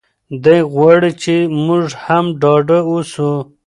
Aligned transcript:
دی 0.43 0.59
غواړي 0.73 1.11
چې 1.23 1.35
موږ 1.65 1.85
هم 2.03 2.25
ډاډه 2.41 2.79
اوسو. 2.89 3.31